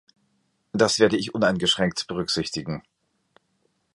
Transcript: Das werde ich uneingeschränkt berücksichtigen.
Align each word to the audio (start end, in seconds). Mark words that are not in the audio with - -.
Das 0.71 0.97
werde 0.97 1.15
ich 1.15 1.35
uneingeschränkt 1.35 2.07
berücksichtigen. 2.07 2.81